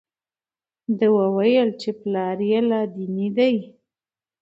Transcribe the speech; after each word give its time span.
ده 0.97 1.07
وویل 1.17 1.69
چې 1.81 1.89
پلار 2.01 2.37
یې 2.49 2.59
لادیني 2.69 3.27
دی. 3.37 3.55